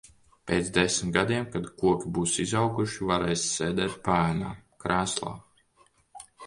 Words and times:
Pēc 0.51 0.69
desmit 0.77 1.11
gadiem 1.17 1.45
kad 1.55 1.67
koki 1.81 2.13
būs 2.19 2.35
izauguši, 2.45 3.05
varēsi 3.13 3.55
sēdēt 3.59 4.01
paēnā, 4.09 4.53
krēslā. 4.87 5.41